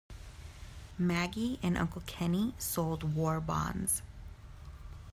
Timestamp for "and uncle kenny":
1.61-2.55